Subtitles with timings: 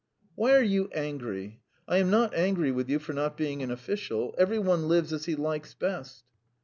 [0.33, 1.61] "Why are you angry?
[1.87, 4.33] I am not angry with you for not being an official.
[4.35, 6.23] Every one lives as he likes best."